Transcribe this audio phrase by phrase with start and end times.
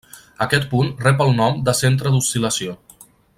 [0.45, 2.75] Aquest punt rep el nom de centre d'oscil·lació.